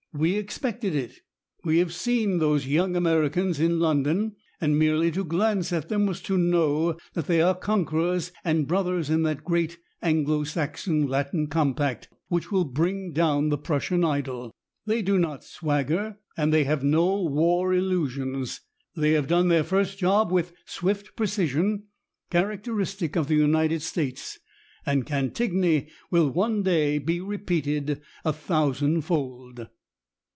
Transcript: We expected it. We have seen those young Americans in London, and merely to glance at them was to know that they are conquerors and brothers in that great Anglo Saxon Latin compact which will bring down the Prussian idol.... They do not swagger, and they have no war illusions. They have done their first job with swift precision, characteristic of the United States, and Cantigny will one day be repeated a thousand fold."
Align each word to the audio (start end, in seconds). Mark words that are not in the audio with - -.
We 0.13 0.35
expected 0.35 0.93
it. 0.93 1.19
We 1.63 1.77
have 1.77 1.93
seen 1.93 2.39
those 2.39 2.67
young 2.67 2.97
Americans 2.97 3.61
in 3.61 3.79
London, 3.79 4.35
and 4.59 4.77
merely 4.77 5.09
to 5.11 5.23
glance 5.23 5.71
at 5.71 5.87
them 5.87 6.05
was 6.05 6.21
to 6.23 6.37
know 6.37 6.97
that 7.13 7.27
they 7.27 7.41
are 7.41 7.55
conquerors 7.55 8.33
and 8.43 8.67
brothers 8.67 9.09
in 9.09 9.23
that 9.23 9.45
great 9.45 9.77
Anglo 10.01 10.43
Saxon 10.43 11.07
Latin 11.07 11.47
compact 11.47 12.09
which 12.27 12.51
will 12.51 12.65
bring 12.65 13.13
down 13.13 13.47
the 13.47 13.57
Prussian 13.57 14.03
idol.... 14.03 14.51
They 14.85 15.01
do 15.01 15.17
not 15.17 15.45
swagger, 15.45 16.17
and 16.35 16.51
they 16.51 16.65
have 16.65 16.83
no 16.83 17.23
war 17.23 17.73
illusions. 17.73 18.59
They 18.93 19.13
have 19.13 19.27
done 19.27 19.47
their 19.47 19.63
first 19.63 19.97
job 19.97 20.29
with 20.29 20.51
swift 20.65 21.15
precision, 21.15 21.83
characteristic 22.29 23.15
of 23.15 23.29
the 23.29 23.35
United 23.35 23.81
States, 23.81 24.39
and 24.85 25.05
Cantigny 25.05 25.87
will 26.09 26.29
one 26.29 26.63
day 26.63 26.97
be 26.97 27.21
repeated 27.21 28.01
a 28.25 28.33
thousand 28.33 29.03
fold." 29.03 29.69